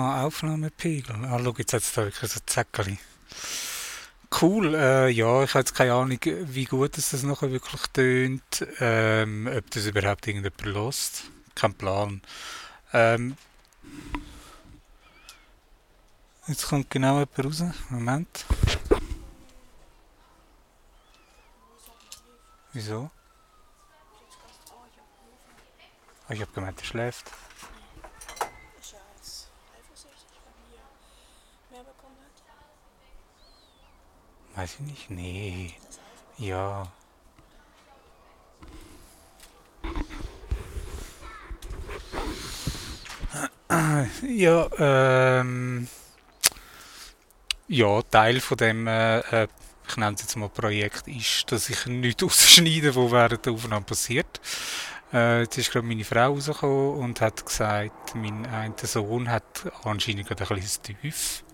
[0.00, 1.14] Ah, Aufnahmepegel.
[1.26, 2.98] Ah, schau, jetzt hat es da wirklich so Zäckchen.
[4.40, 8.66] Cool, äh, ja, ich habe jetzt keine Ahnung, wie gut es das nachher wirklich tönt,
[8.78, 11.24] ähm, ob das überhaupt irgendjemand lost.
[11.54, 12.22] Kein Plan.
[12.94, 13.36] Ähm,
[16.46, 17.62] jetzt kommt genau jemand raus.
[17.90, 18.46] Moment.
[22.72, 23.10] Wieso?
[26.26, 27.26] Ah, ich habe gemeint, er schläft.
[28.80, 30.80] Ist ja jetzt eifersüchtig, wenn hier
[31.70, 32.40] mehr bekommen hat.
[34.60, 35.10] Weiß ich nicht.
[35.10, 35.72] Nee.
[36.36, 36.86] Ja.
[44.28, 45.88] Ja, ähm.
[47.68, 49.48] Ja, Teil von dem, äh, äh,
[49.88, 53.86] ich nenne es jetzt mal Projekt, ist, dass ich nichts rausschneide, was während der Aufnahme
[53.86, 54.42] passiert.
[55.10, 60.26] Äh, jetzt ist gerade meine Frau rausgekommen und hat gesagt, mein einer Sohn hat anscheinend
[60.28, 61.44] gerade ein kleines Tief.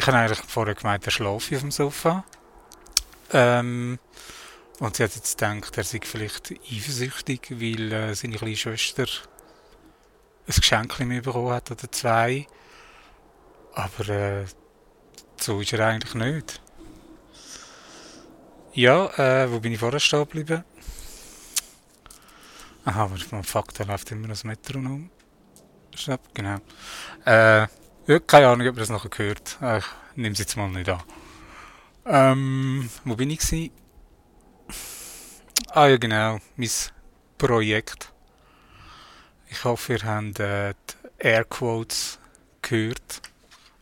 [0.00, 2.24] Ich habe eigentlich vorher gemeint, er schlafe auf dem Sofa.
[3.34, 3.98] Ähm,
[4.78, 9.04] und sie hat jetzt gedacht, er sei vielleicht eifersüchtig, weil äh, seine kleine Schwester
[10.46, 12.46] ein Geschenk mehr bekommen hat oder zwei.
[13.74, 14.46] Aber äh,
[15.38, 16.62] so ist er eigentlich nicht.
[18.72, 20.64] Ja, äh, wo bin ich vorher stehen geblieben?
[22.86, 25.10] Aha, aber fuck, da läuft immer das Metronom.
[25.94, 26.56] Stopp, genau.
[27.26, 27.66] Äh,
[28.06, 29.58] ja, keine Ahnung, ob ihr das nachher gehört.
[29.60, 29.84] Äh, ich
[30.16, 31.02] nehme es jetzt mal nicht an.
[32.06, 33.70] Ähm, wo bin ich gewesen?
[35.72, 36.70] Ah ja, genau, mein
[37.38, 38.12] Projekt.
[39.48, 42.18] Ich hoffe, ihr habt äh, die Airquotes
[42.62, 43.22] gehört.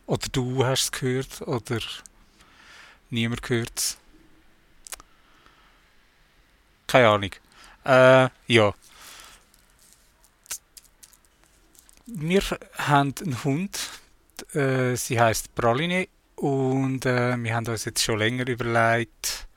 [0.05, 1.79] Oder du hast es gehört, oder
[3.09, 3.97] niemand gehört es.
[6.87, 7.31] Keine Ahnung.
[7.85, 8.73] Äh, ja.
[12.07, 12.41] Wir
[12.77, 13.98] haben einen Hund.
[14.53, 16.07] Äh, sie heißt Praline.
[16.35, 19.47] Und äh, wir haben uns jetzt schon länger überlegt,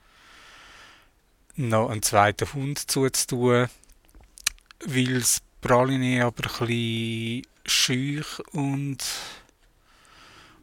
[1.55, 3.67] noch einen zweiten Hund zuzutun,
[4.85, 8.97] weil das Praline aber ein bisschen schüch und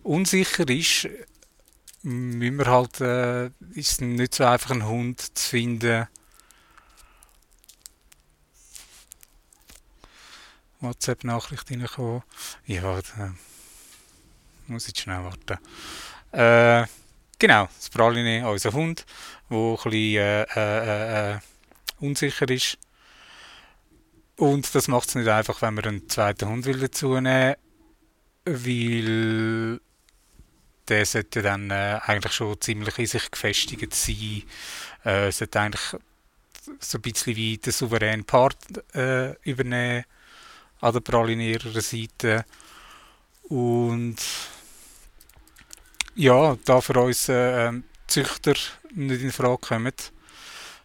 [0.03, 1.09] unsicher ist,
[2.03, 6.07] müssen wir halt, äh, ist es nicht so einfach, einen Hund zu finden.
[10.81, 12.23] WhatsApp-Nachricht reingekommen.
[12.67, 13.01] Ja,
[14.71, 15.59] muss ich schnell warten.
[16.33, 16.87] Äh,
[17.39, 19.05] genau, das Praline, unser Hund,
[19.51, 21.39] der ein bisschen äh, äh, äh,
[22.01, 22.79] unsicher ist.
[24.37, 27.57] Und das macht es nicht einfach, wenn man einen zweiten Hund will dazu nehmen
[28.45, 29.81] weil
[30.89, 34.43] der sollte dann äh, eigentlich schon ziemlich in sich gefestigt sein.
[35.05, 36.01] Äh, sollte eigentlich
[36.79, 38.57] so ein bisschen wie der souveräne Part
[38.95, 40.05] äh, übernehmen
[40.81, 42.45] an der pralinierer Seite.
[43.45, 44.17] Und
[46.15, 48.55] ja, da für uns äh, ähm, Züchter
[48.95, 49.93] nicht in Frage kommen,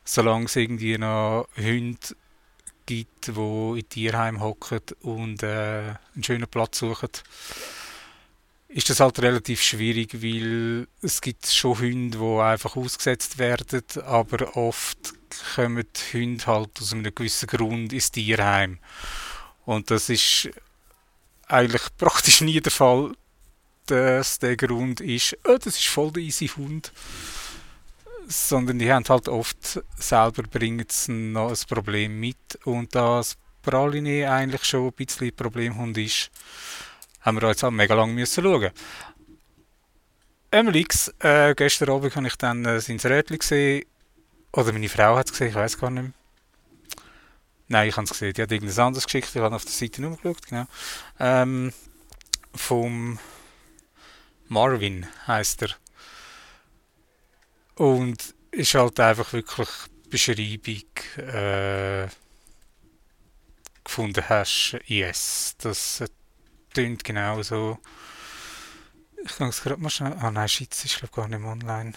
[0.04, 1.98] solange es irgendwie noch Hunde
[2.86, 7.10] gibt, die in Tierheim hocken und äh, einen schönen Platz suchen,
[8.68, 14.56] ist das halt relativ schwierig, weil es gibt schon Hunde, die einfach ausgesetzt werden, aber
[14.58, 15.14] oft
[15.56, 18.80] kommen Hunde halt aus einem gewissen Grund ins Tierheim.
[19.66, 20.50] Und das ist
[21.48, 23.14] eigentlich praktisch nie der Fall,
[23.86, 26.92] dass der Grund ist, oh, das ist voll der easy Hund.
[28.28, 32.60] Sondern die haben halt oft selber bringen sie noch ein Problem mit.
[32.64, 36.32] Und da das Praline eigentlich schon ein bisschen Problemhund ist,
[37.22, 38.72] haben wir jetzt halt mega lang müssen schauen.
[40.52, 43.86] Emilix, äh, gestern Abend habe ich dann äh, sein Rädchen gesehen.
[44.54, 46.14] Oder meine Frau hat es gesehen, ich weiß gar nicht mehr.
[47.68, 48.34] Nein, ich habe es gesehen.
[48.34, 49.30] Die hat irgendeine anderes geschickt.
[49.34, 50.66] Ich habe auf der Seite umgeschaut, genau.
[51.20, 51.74] Ähm,
[52.54, 53.20] vom
[54.48, 55.70] Marvin heißt er.
[57.76, 59.70] Und ist halt einfach wirklich
[60.10, 60.84] Beschreibung
[61.18, 62.08] äh,
[63.84, 64.78] gefunden hast.
[64.86, 66.08] Yes, das äh,
[66.74, 67.80] tönt genau so.
[69.24, 70.14] Ich kann es gerade mal schnell.
[70.20, 71.94] Ah nein, Schitz ist glaube gar nicht mehr online.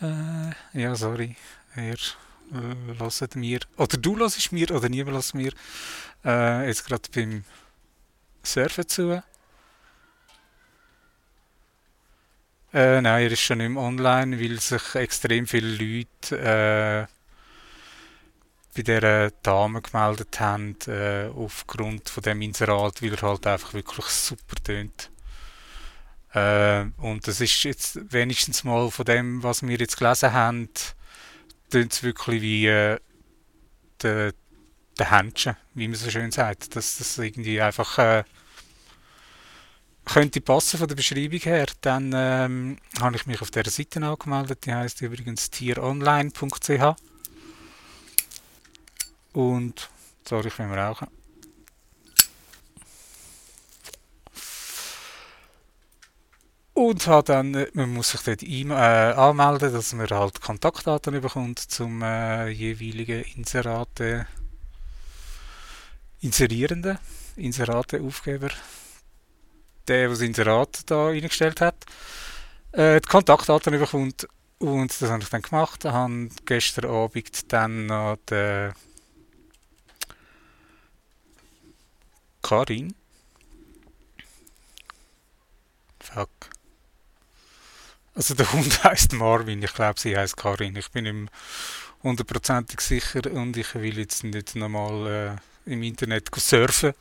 [0.00, 1.36] Äh, ja, sorry.
[1.74, 3.60] Er äh, hört mir.
[3.76, 5.52] Oder du hörst mir oder niemand hört mir.
[6.24, 7.44] Äh, jetzt gerade beim
[8.42, 9.22] Surfen zu.
[12.72, 17.06] Äh, nein, er ist schon nicht mehr online, weil sich extrem viele Leute äh,
[18.76, 24.06] bei dieser Dame gemeldet haben, äh, aufgrund von dem Inserat, weil er halt einfach wirklich
[24.06, 25.10] super tönt.
[26.32, 30.68] Äh, und das ist jetzt wenigstens mal von dem, was wir jetzt gelesen haben,
[31.70, 32.98] tönt es wirklich wie äh,
[34.02, 34.32] der
[35.00, 36.76] den Händchen, wie man so schön sagt.
[36.76, 38.24] Dass das irgendwie einfach äh,
[40.12, 41.66] könnte passen von der Beschreibung her.
[41.80, 44.66] Dann ähm, habe ich mich auf der Seite angemeldet.
[44.66, 46.96] Die heißt übrigens tieronline.ch.
[49.32, 49.90] Und
[50.28, 51.06] sorry, ich will rauchen.
[56.72, 61.58] Und hat dann, man muss sich dort e äh, anmelden, dass man halt Kontaktdaten bekommt
[61.58, 64.26] zum äh, jeweiligen Inserate
[66.22, 66.98] Inserierenden,
[67.36, 68.50] Inserate-Aufgeber,
[69.88, 71.84] der, der das Inserat da reingestellt hat,
[72.72, 74.26] äh, die Kontaktdaten bekommt
[74.58, 75.84] und das habe ich dann gemacht.
[75.84, 78.72] Ich habe gestern Abend dann noch den
[82.42, 82.94] Karin.
[86.00, 86.28] Fuck.
[88.14, 90.76] Also der Hund heißt Marvin, ich glaube sie heißt Karin.
[90.76, 91.28] Ich bin ihm
[92.02, 96.92] hundertprozentig sicher und ich will jetzt nicht nochmal äh, im Internet surfen,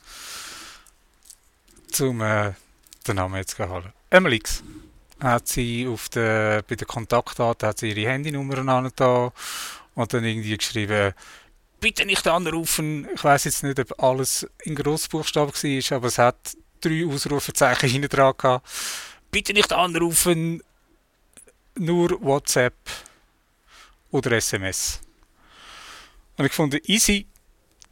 [1.99, 2.53] um äh,
[3.09, 3.91] den Namen jetzt zu holen.
[4.09, 4.63] Emelix
[5.19, 9.31] hat sie auf der, bei den Kontaktdaten hat sie ihre Handynummer da
[9.95, 11.13] und dann irgendwie geschrieben,
[11.79, 13.07] bitte nicht anrufen.
[13.13, 18.09] Ich weiß jetzt nicht, ob alles in Großbuchstaben war, aber es hat drei Ausrufezeichen hinten
[18.09, 18.67] dran gehabt.
[19.31, 20.63] Bitte nicht anrufen,
[21.75, 22.75] nur WhatsApp
[24.12, 25.01] oder SMS.
[26.38, 27.27] Und ich fand easy,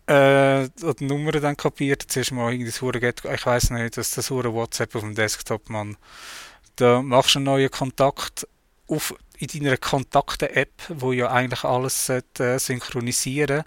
[0.07, 0.69] äh,
[0.99, 2.03] die Nummer dann kapiert.
[2.07, 2.81] Zuerst mal irgendwie das
[3.25, 5.97] ich weiß nicht, dass das WhatsApp auf dem Desktop, man,
[6.77, 8.47] da machst du einen neuen Kontakt
[8.87, 13.63] auf, in deiner Kontakte-App, wo ja eigentlich alles sollte, äh, synchronisieren.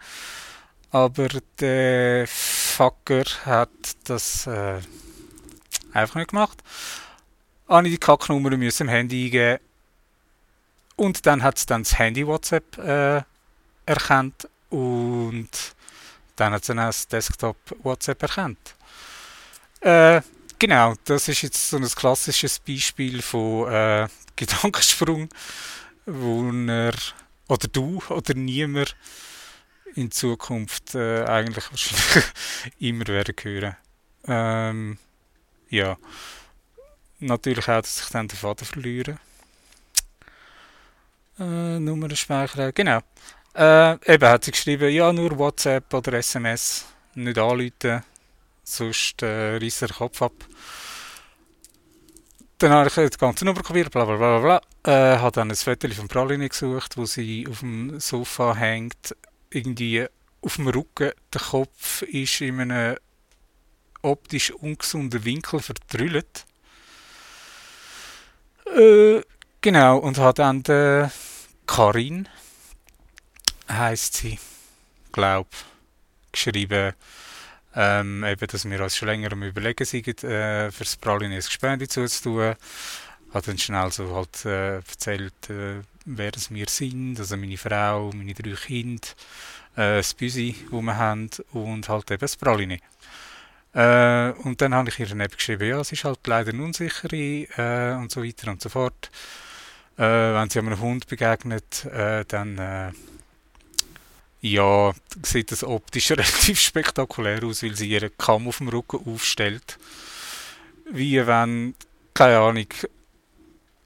[0.90, 1.28] Aber
[1.60, 3.70] der Fucker hat
[4.04, 4.80] das äh,
[5.92, 6.58] einfach nicht gemacht.
[7.68, 9.60] Habe ich die Kacknummer im Handy eingeben
[10.96, 13.22] und dann hat es dann das Handy WhatsApp äh,
[13.86, 14.48] erkannt.
[14.68, 15.48] Und
[16.40, 18.74] dann hat es dann das Desktop WhatsApp erkannt.
[19.80, 20.22] Äh,
[20.58, 25.28] genau, das ist jetzt so ein klassisches Beispiel von äh, Gedankensprung,
[26.06, 26.94] wo er
[27.48, 28.96] oder du oder niemand
[29.94, 32.24] in Zukunft äh, eigentlich wahrscheinlich
[32.78, 33.76] immer werden hören.
[34.26, 34.98] Ähm,
[35.68, 35.96] ja,
[37.18, 39.18] natürlich auch, dass ich dann den Vater verliere
[41.40, 42.72] äh, Nummer speichern.
[42.74, 43.00] Genau.
[43.54, 48.04] Äh, eben hat sie geschrieben, ja, nur WhatsApp oder SMS, nicht anrufen,
[48.62, 50.32] sonst äh, reißt er den Kopf ab.
[52.58, 54.60] Dann habe ich das ganze kopiert, bla bla bla bla.
[54.84, 59.16] Äh, habe dann ein Foto von Praline gesucht, wo sie auf dem Sofa hängt,
[59.48, 60.06] irgendwie
[60.42, 61.12] auf dem Rücken.
[61.32, 62.96] Der Kopf ist in einem
[64.02, 66.44] optisch ungesunden Winkel verdrüllt.
[68.76, 69.22] Äh,
[69.60, 71.10] genau, und hat dann den
[71.66, 72.28] Karin
[73.70, 74.38] heißt sie,
[75.12, 75.48] glaub,
[76.32, 76.94] geschrieben,
[77.74, 81.86] ähm, eben, dass wir uns schon länger am überlegen sind, äh, für das Pralines Gespende
[81.86, 82.54] zuzutun.
[83.32, 88.10] Hat dann schnell so halt äh, erzählt, äh, wer es wir sind, also meine Frau,
[88.12, 89.06] meine drei Kinder,
[89.76, 92.80] äh, das Büsi, das wir haben und halt eben das Praline.
[93.72, 96.64] Äh, und dann habe ich ihr dann eben geschrieben, ja, es ist halt leider eine
[96.64, 99.10] unsichere äh, und so weiter und so fort.
[99.96, 102.92] Äh, wenn sie einem Hund begegnet, äh, dann
[104.40, 104.92] ja,
[105.22, 109.78] sieht das optisch relativ spektakulär aus, weil sie ihren Kamm auf dem Rücken aufstellt.
[110.90, 111.74] Wie wenn,
[112.14, 112.66] keine Ahnung,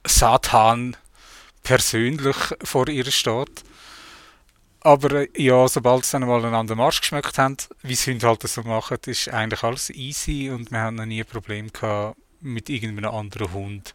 [0.06, 0.96] Satan
[1.62, 3.64] persönlich vor ihr steht.
[4.80, 8.44] Aber äh, ja, sobald sie dann mal einen anderen Marsch geschmeckt haben, wie sie halt
[8.44, 12.18] das so machen, ist eigentlich alles easy und wir haben noch nie ein Problem gehabt
[12.40, 13.94] mit irgendeinem anderen Hund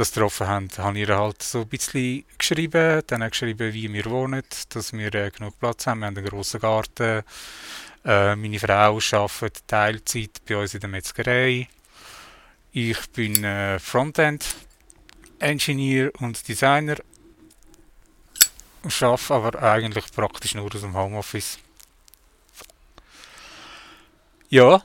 [0.00, 4.06] das getroffen haben, habe ich ihr halt so ein bisschen geschrieben, dann geschrieben, wie wir
[4.06, 7.22] wohnen, dass wir äh, genug Platz haben, wir haben einen grossen Garten,
[8.04, 11.68] äh, meine Frau arbeitet Teilzeit bei uns in der Metzgerei,
[12.72, 16.96] ich bin äh, Frontend-Engineer und Designer,
[18.82, 21.58] arbeite aber eigentlich praktisch nur aus dem Homeoffice.
[24.48, 24.82] Ja,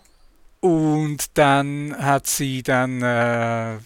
[0.59, 3.77] und dann hat sie dann äh,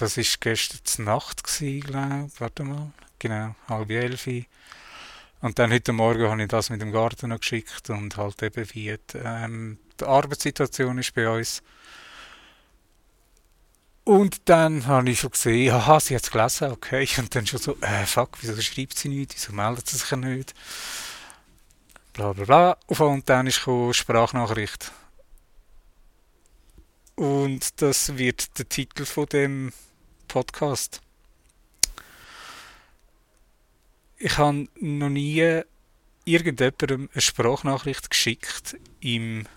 [0.00, 2.40] das war gestern Nacht, glaube ich.
[2.40, 2.92] Warte mal.
[3.18, 4.26] Genau, halb elf.
[5.42, 8.66] Und dann heute Morgen habe ich das mit dem Garten noch geschickt und halt eben
[8.72, 11.62] wie die, ähm, die Arbeitssituation ist bei uns.
[14.04, 17.06] Und dann habe ich schon gesehen, aha, sie hat es gelesen, okay.
[17.18, 20.54] Und dann schon so, äh, fuck, wieso schreibt sie nicht, wieso meldet sie sich nicht?
[22.12, 22.76] Bla bla bla.
[22.88, 24.92] Und dann ist eine Sprachnachricht.
[27.16, 29.72] Und das wird der Titel von dem
[30.30, 31.00] Podcast.
[34.16, 35.62] Ich habe noch nie
[36.24, 39.48] irgendjemandem eine Sprachnachricht geschickt im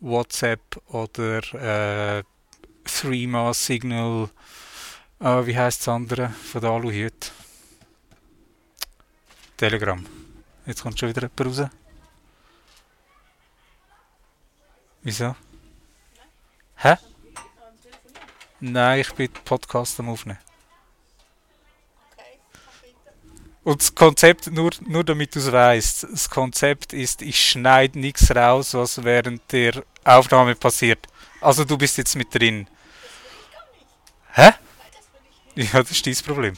[0.00, 2.22] WhatsApp oder äh,
[2.84, 4.30] Threema Signal,
[5.20, 7.28] äh, wie heißt das andere von der Aluhüte?
[9.58, 10.06] Telegram.
[10.64, 11.70] Jetzt kommt schon wieder jemand raus.
[15.02, 15.36] Wieso?
[16.76, 16.96] Hä?
[18.64, 20.38] Nein, ich bin Podcast am Aufnehmen.
[22.12, 22.38] Okay.
[23.64, 28.30] Und das Konzept, nur, nur damit du es weißt, das Konzept ist, ich schneide nichts
[28.30, 31.08] raus, was während der Aufnahme passiert.
[31.40, 32.68] Also du bist jetzt mit drin.
[34.32, 34.52] Hä?
[35.56, 36.54] Ja, das ist dein Problem.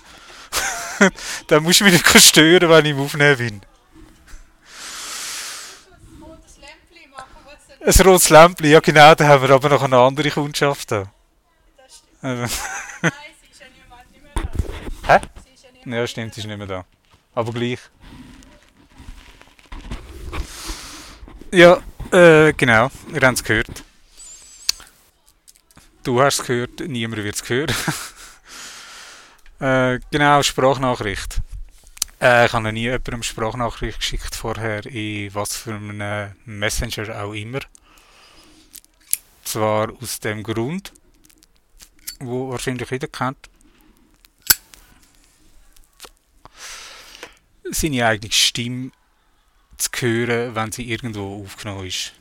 [1.46, 3.60] Dann musst du mich nicht stören, wenn ich im Aufnehmen bin.
[7.80, 11.13] Ein rotes Lämpchen, ja genau, da haben wir aber noch eine andere Kundschaft da.
[12.24, 15.18] Äh, Nein, sie ist ja niemand nicht mehr da.
[15.18, 15.20] Hä?
[15.44, 16.86] Sie ist ja Ja, stimmt, ist nicht mehr da.
[17.34, 17.80] Aber gleich.
[21.52, 23.84] Ja, äh, genau, ihr habt es gehört.
[26.02, 27.74] Du hast es gehört, niemand wird es hören.
[29.60, 31.40] äh, genau, Sprachnachricht.
[32.22, 37.34] Äh, ich habe noch nie jemandem Sprachnachricht geschickt vorher, in was für einem Messenger auch
[37.34, 37.60] immer.
[39.44, 40.90] Zwar aus dem Grund,
[42.26, 43.48] wo wahrscheinlich jeder kennt.
[47.70, 48.90] seine eigene Stimme
[49.76, 52.12] zu hören, wenn sie irgendwo aufgenommen ist.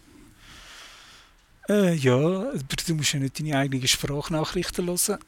[1.70, 5.20] Äh, ja, aber du musst ja nicht deine eigenen Sprachnachrichten hören.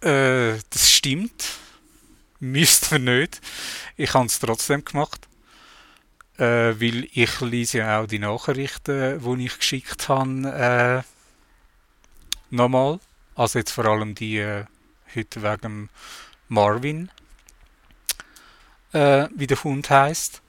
[0.00, 1.58] Äh, das stimmt.
[2.40, 3.40] Müssten wir nicht.
[3.96, 5.28] Ich habe es trotzdem gemacht.
[6.36, 12.98] Äh, weil ich lese ja auch die Nachrichten, die ich geschickt habe, äh, nochmal.
[13.34, 14.64] Also jetzt vor allem die äh,
[15.14, 15.88] heute wegen
[16.48, 17.10] Marvin
[18.94, 20.40] äh, wie der Hund heißt.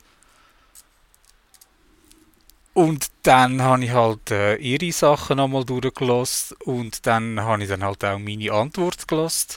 [2.73, 7.83] Und dann habe ich halt äh, ihre Sachen nochmal durchgelassen und dann habe ich dann
[7.83, 9.55] halt auch meine Antwort gelassen.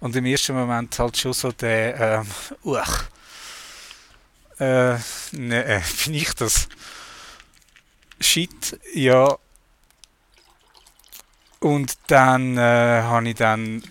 [0.00, 2.26] Und im ersten Moment halt schon so der, ähm,
[2.64, 3.04] uch,
[4.58, 4.96] äh,
[5.32, 6.68] ne, äh, bin ich das?
[8.20, 9.38] Shit, ja.
[11.60, 13.82] Und dann äh, habe ich dann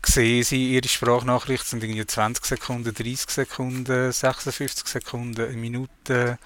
[0.00, 6.38] gesehen, sie, ihre Sprachnachrichten sind irgendwie 20 Sekunden, 30 Sekunden, 56 Sekunden, eine Minute,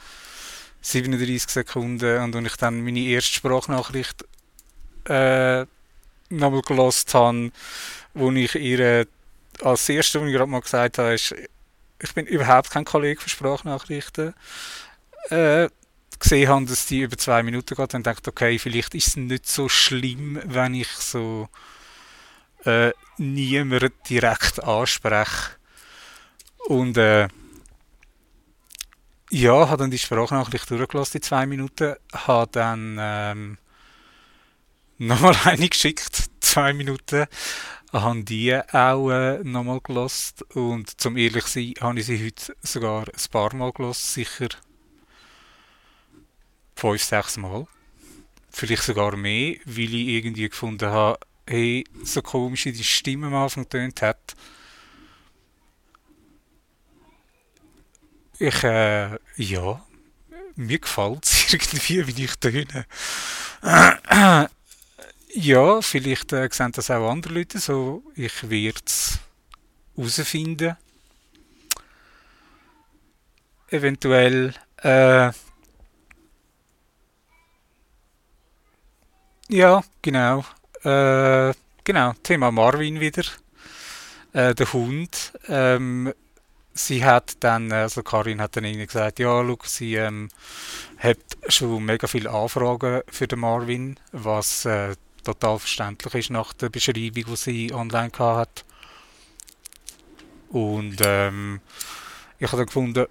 [0.83, 2.23] 37 Sekunden.
[2.23, 4.25] Und wenn ich dann meine erste Sprachnachricht
[5.05, 5.67] äh,
[6.31, 7.53] nochmal gelost habe,
[8.15, 9.07] wo ich ihr
[9.63, 11.35] als erste, was ich gerade mal gesagt habe, ist,
[12.03, 14.35] ich bin überhaupt kein Kollege für Sprachnachrichten,
[15.29, 15.69] äh,
[16.21, 19.47] gesehen habe, dass die über zwei Minuten geht, dann dachte okay, vielleicht ist es nicht
[19.47, 21.49] so schlimm, wenn ich so
[22.65, 25.57] äh, niemand direkt anspreche.
[26.69, 27.29] Und äh,
[29.31, 33.59] ja, habe dann die Sprachnachricht durchgelassen, die zwei Minuten, habe dann ähm,
[34.99, 37.27] nochmal eine geschickt, zwei Minuten,
[37.93, 43.07] habe die auch äh, nochmal gelost und zum ehrlich sein, habe ich sie heute sogar
[43.07, 44.49] ein paar Mal gelost, sicher
[46.81, 47.67] fünf, sechs Mal.
[48.51, 53.35] Vielleicht sogar mehr, weil ich irgendwie gefunden habe, hey, so komisch wie die Stimme am
[53.35, 54.35] Anfang getönt hat.
[58.39, 59.85] Ich, äh, ja,
[60.57, 62.87] mir gefällt es irgendwie, wie ich töne.
[65.35, 68.03] ja, vielleicht äh, sehen das auch andere Leute so.
[68.15, 69.19] Ich werde es
[69.97, 70.77] herausfinden.
[73.69, 75.31] Eventuell, äh,
[79.51, 80.45] ja, genau.
[80.83, 81.53] Äh,
[81.85, 83.25] genau, Thema Marvin wieder.
[84.33, 85.33] Äh, der Hund.
[85.49, 86.13] Ähm,
[86.73, 90.29] sie hat dann, also Karin hat dann irgendwie gesagt, ja, schau, sie ähm,
[90.99, 96.69] hat schon mega viele Anfragen für den Marvin, was äh, total verständlich ist nach der
[96.69, 98.65] Beschreibung, die sie online hat.
[100.49, 101.61] Und ähm,
[102.39, 103.07] ich habe dann gefunden,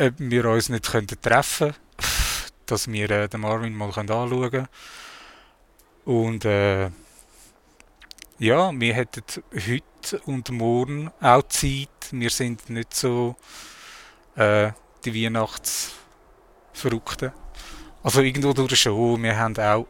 [0.00, 1.74] ob wir uns nicht könnten treffen
[2.70, 4.68] dass wir äh, den Marvin mal anschauen können.
[6.04, 6.90] Und äh,
[8.38, 11.88] ja, wir hätten heute und morgen auch Zeit.
[12.10, 13.34] Wir sind nicht so
[14.36, 14.70] äh,
[15.04, 17.32] die Weihnachtsverrückten.
[18.02, 19.22] Also irgendwo durch schon.
[19.22, 19.86] Wir haben auch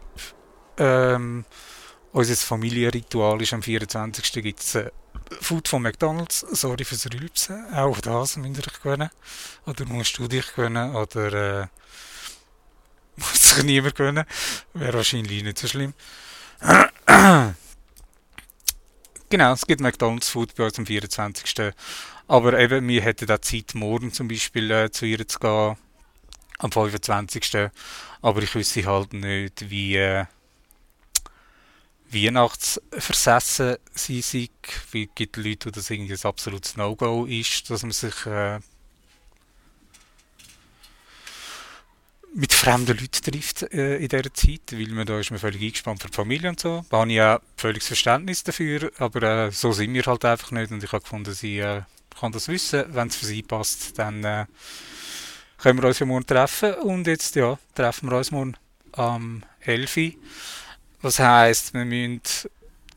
[0.78, 1.44] ähm,
[2.12, 4.32] unser Familienritual ist am 24.
[4.42, 4.90] gibt es äh,
[5.40, 6.40] Food von McDonalds.
[6.40, 7.72] Sorry fürs Rülpsen.
[7.74, 9.10] Auch das müsst ihr euch gewöhnen.
[9.66, 10.94] Oder musst du dich gewöhnen.
[10.94, 11.66] Oder äh,
[13.16, 14.24] muss sich niemand gewöhnen.
[14.74, 15.94] Wäre wahrscheinlich nicht so schlimm.
[19.32, 21.72] Genau, es gibt McDonald's Food bei uns am 24.
[22.26, 25.76] Aber eben, wir hätten auch Zeit, morgen zum Beispiel äh, zu ihr zu gehen,
[26.58, 27.70] am 25.
[28.22, 30.24] Aber ich wüsste halt nicht, wie äh,
[32.12, 34.50] Weihnachtsversessen sie sind.
[34.90, 38.58] Wie gibt Leute, wo das irgendwie ein absolutes No-Go ist, dass man sich äh,
[42.34, 46.02] mit fremden Leuten trifft äh, in dieser Zeit, weil man da ist man völlig eingespannt
[46.02, 46.84] für die Familie und so.
[46.90, 50.70] Da habe ich ja völliges Verständnis dafür, aber äh, so sind wir halt einfach nicht
[50.70, 51.82] und ich habe gefunden, sie äh,
[52.18, 52.84] kann das wissen.
[52.88, 54.46] Wenn es für sie passt, dann äh,
[55.58, 58.56] können wir uns ja morgen treffen und jetzt ja, treffen wir uns morgen
[58.92, 59.96] am 11.
[59.96, 60.12] Uhr.
[61.02, 62.20] Was heisst, wir müssen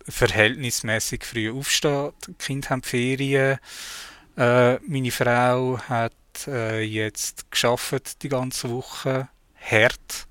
[0.09, 2.11] verhältnismäßig früh aufstehen.
[2.27, 3.59] Die Kinder haben Ferien.
[4.35, 6.11] Äh, meine Frau hat
[6.47, 10.27] äh, jetzt geschafft die ganze Woche hart.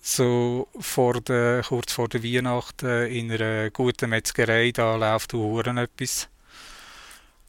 [0.00, 6.28] So vor der, kurz vor der Weihnachten in einer guten Metzgerei, da läuft Huren etwas.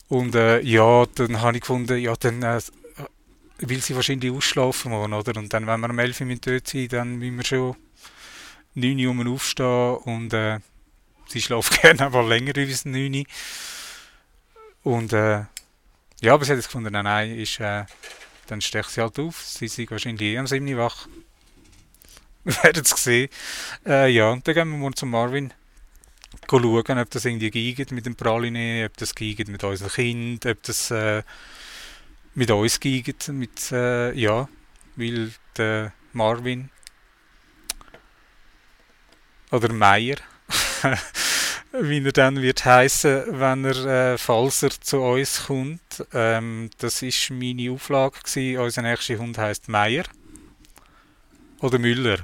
[0.10, 2.60] Und äh, ja, dann habe ich gefunden, ja, dann äh,
[3.60, 5.40] will sie wahrscheinlich ausschlafen wollen, oder?
[5.40, 7.76] Und dann, wenn wir um 11 Uhr dort sind, dann müssen wir schon
[8.74, 10.60] 9 Uhr aufstehen und äh,
[11.28, 13.24] sie schläft gerne aber länger als 9 Uhr.
[14.84, 15.46] Und äh,
[16.22, 17.86] ja, aber sie hat jetzt gefunden, nein, nein, ist, äh,
[18.48, 19.42] dann steche sie halt auf.
[19.42, 21.08] Sie sind wahrscheinlich eh am 7 Uhr wach.
[22.44, 23.30] Wir werden es sehen.
[23.86, 25.54] Äh, ja, und dann gehen wir morgen zu Marvin
[26.50, 30.64] schauen, ob das irgendwie geht mit dem Praline, ob das geht mit unseren Kindern, ob
[30.64, 31.24] das äh,
[32.34, 34.48] mit uns geht, mit, äh, ja,
[34.96, 36.70] weil der Marvin
[39.52, 40.18] oder Meier
[41.72, 46.06] wie er dann wird heißen, wenn er, äh, falls er zu uns kommt.
[46.14, 48.60] Ähm, das ist meine Auflage gewesen.
[48.60, 50.04] Unser nächster Hund heißt Meier
[51.60, 52.20] oder Müller.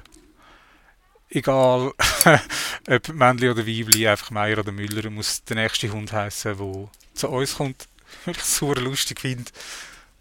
[1.30, 1.94] Egal,
[2.90, 7.30] ob Männli oder Weibli, einfach Meier oder Müller, muss der nächste Hund heißen, der zu
[7.30, 7.88] uns kommt.
[8.26, 9.52] Weil ich es super lustig finde.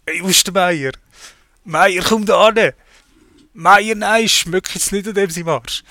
[0.05, 0.91] Hey, wo ist der Meier?
[1.63, 2.73] Meier, komm da an!
[3.53, 5.83] Meier, nein, schmeckt jetzt nicht an dem sie Marsch.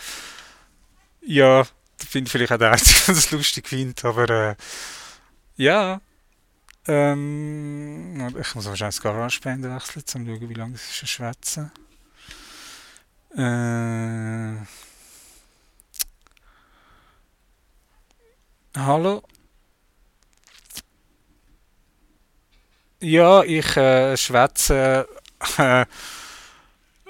[1.29, 1.67] Ja,
[1.99, 4.57] finde vielleicht auch der Einzige, der das lustig findet, aber äh,
[5.57, 6.01] ja.
[6.87, 11.73] Ähm, ich muss wahrscheinlich das GarageBand wechseln, um zu schauen, wie lange das ist, schwätzen.
[13.37, 14.65] Äh,
[18.77, 19.23] hallo?
[23.01, 25.09] Ja, ich äh, schwätze
[25.59, 25.87] äh,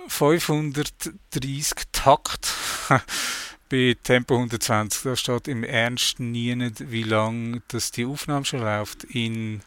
[0.08, 2.48] 530 Takt.
[3.68, 8.60] bei Tempo 120, da steht im Ernst nie nicht, wie lange das die Aufnahme schon
[8.60, 9.62] läuft, in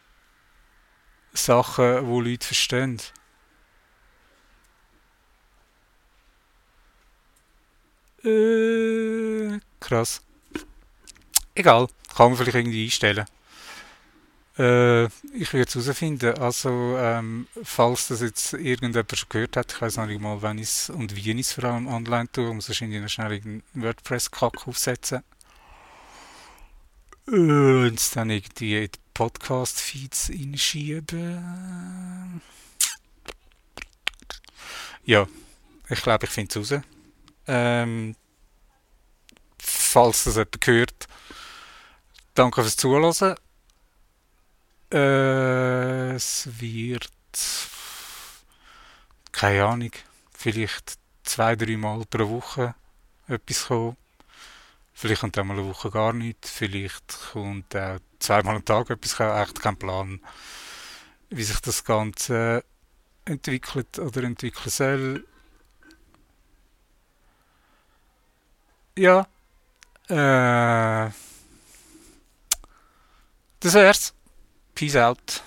[1.34, 3.02] Sachen, wo Leute verstehen.
[8.24, 10.22] Äh, krass.
[11.56, 13.26] Egal, kann man vielleicht irgendwie einstellen.
[14.60, 16.38] Äh, ich werde es herausfinden.
[16.38, 20.58] Also, ähm, falls das jetzt irgendjemand schon gehört hat, ich weiß noch nicht mal, wann
[20.58, 24.68] ich es und wie ich es vor allem online tue, muss wahrscheinlich schnell einen WordPress-Kack
[24.68, 25.24] aufsetzen.
[27.28, 32.42] Und es dann irgendwie in die Podcast-Feeds reinschieben.
[35.06, 35.26] Ja,
[35.88, 36.82] ich glaube, ich finde es raus.
[37.48, 38.14] Ähm,
[39.58, 41.08] falls das jemand gehört,
[42.34, 43.38] danke fürs Zuhören.
[44.92, 47.10] Es wird.
[49.32, 49.92] Keine Ahnung.
[50.34, 52.74] Vielleicht zwei, drei Mal pro Woche
[53.28, 53.98] etwas kommen.
[54.94, 56.50] Vielleicht kommt auch mal eine Woche gar nichts.
[56.50, 59.14] Vielleicht kommt auch zweimal am Tag etwas.
[59.14, 60.20] Ich habe echt keinen Plan,
[61.30, 62.64] wie sich das Ganze
[63.26, 65.26] entwickelt oder entwickeln soll.
[68.98, 69.28] Ja.
[70.10, 71.12] Äh,
[73.60, 74.14] das wär's.
[74.80, 75.42] Peace out.